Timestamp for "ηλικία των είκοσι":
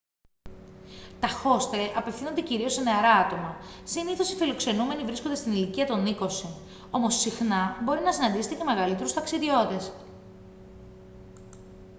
5.51-6.55